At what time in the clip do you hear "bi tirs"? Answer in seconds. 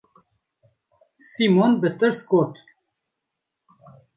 1.81-2.19